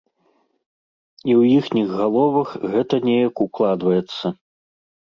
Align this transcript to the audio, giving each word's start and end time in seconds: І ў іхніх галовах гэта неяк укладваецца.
І 1.29 1.35
ў 1.39 1.59
іхніх 1.59 1.87
галовах 2.01 2.49
гэта 2.75 2.95
неяк 3.13 3.35
укладваецца. 3.49 4.37